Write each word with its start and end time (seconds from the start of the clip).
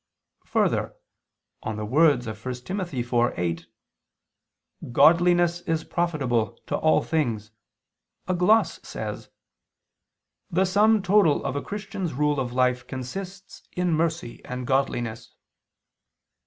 2: 0.45 0.47
Further, 0.47 0.95
on 1.61 1.75
the 1.75 1.85
words 1.85 2.25
of 2.25 2.43
1 2.43 2.55
Tim. 2.65 2.79
4:8: 2.79 3.65
"Godliness 4.91 5.61
is 5.67 5.83
profitable 5.83 6.59
to 6.65 6.75
all 6.75 7.03
things," 7.03 7.51
a 8.27 8.33
gloss 8.33 8.79
says: 8.81 9.29
"The 10.49 10.65
sum 10.65 11.03
total 11.03 11.45
of 11.45 11.55
a 11.55 11.61
Christian's 11.61 12.13
rule 12.15 12.39
of 12.39 12.51
life 12.51 12.87
consists 12.87 13.61
in 13.73 13.93
mercy 13.93 14.43
and 14.43 14.65
godliness." 14.65 15.35